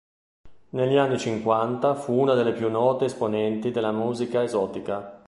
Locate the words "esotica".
4.41-5.19